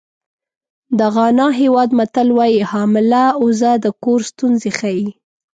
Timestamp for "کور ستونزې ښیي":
4.03-5.07